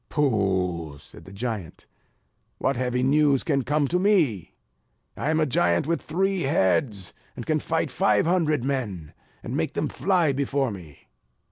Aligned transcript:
"Pooh!" 0.09 0.97
said 0.97 1.25
the 1.25 1.31
giant, 1.31 1.85
"what 2.57 2.75
heavy 2.75 3.03
news 3.03 3.43
can 3.43 3.61
come 3.61 3.87
to 3.87 3.99
me? 3.99 4.55
I 5.15 5.29
am 5.29 5.39
a 5.39 5.45
giant 5.45 5.85
with 5.85 6.01
three 6.01 6.41
heads; 6.41 7.13
and 7.35 7.45
can 7.45 7.59
fight 7.59 7.91
five 7.91 8.25
hundred 8.25 8.63
men, 8.63 9.13
and 9.43 9.55
make 9.55 9.73
them 9.73 9.89
fly 9.89 10.31
before 10.33 10.71
me." 10.71 11.07